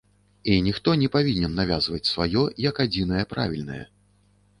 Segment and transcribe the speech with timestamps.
[0.51, 3.79] І ніхто не павінен навязваць сваё як адзінае правільнае.